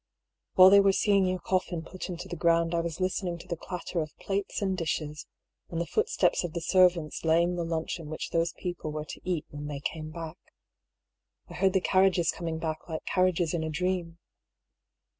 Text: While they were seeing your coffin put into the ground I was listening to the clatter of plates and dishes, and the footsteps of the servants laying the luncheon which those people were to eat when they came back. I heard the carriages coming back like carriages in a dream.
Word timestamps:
While 0.55 0.71
they 0.71 0.79
were 0.79 0.93
seeing 0.93 1.27
your 1.27 1.37
coffin 1.37 1.83
put 1.83 2.09
into 2.09 2.27
the 2.27 2.35
ground 2.35 2.73
I 2.73 2.79
was 2.79 2.99
listening 2.99 3.37
to 3.37 3.47
the 3.47 3.55
clatter 3.55 4.01
of 4.01 4.17
plates 4.17 4.59
and 4.59 4.75
dishes, 4.75 5.27
and 5.69 5.79
the 5.79 5.85
footsteps 5.85 6.43
of 6.43 6.53
the 6.53 6.59
servants 6.59 7.23
laying 7.23 7.53
the 7.55 7.63
luncheon 7.63 8.09
which 8.09 8.31
those 8.31 8.51
people 8.53 8.91
were 8.91 9.05
to 9.05 9.21
eat 9.23 9.45
when 9.49 9.67
they 9.67 9.79
came 9.79 10.09
back. 10.09 10.39
I 11.49 11.53
heard 11.53 11.73
the 11.73 11.81
carriages 11.81 12.31
coming 12.31 12.57
back 12.57 12.79
like 12.89 13.05
carriages 13.05 13.53
in 13.53 13.63
a 13.63 13.69
dream. 13.69 14.17